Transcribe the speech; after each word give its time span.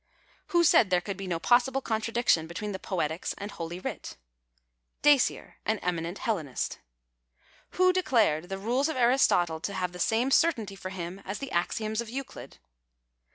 Who 0.47 0.63
said 0.63 0.89
there 0.89 0.99
could 0.99 1.15
be 1.15 1.27
no 1.27 1.39
j)Ossiblc 1.39 1.83
contradiction 1.83 2.47
between 2.47 2.71
the 2.71 2.79
Poetics 2.79 3.33
and 3.37 3.51
Holy 3.51 3.79
Writ? 3.79 4.17
Dacier, 5.03 5.57
an 5.63 5.77
eminent 5.83 6.17
Hellenist. 6.17 6.79
Who 7.77 7.93
declared 7.93 8.49
the 8.49 8.57
rules 8.57 8.89
of 8.89 8.97
Aristotle 8.97 9.59
to 9.59 9.75
have 9.75 9.91
the 9.91 9.99
same 9.99 10.31
certainty 10.31 10.75
for 10.75 10.89
him 10.89 11.19
as 11.23 11.37
the 11.37 11.51
axioms 11.51 12.01
of 12.01 12.09
Euclid 12.09 12.57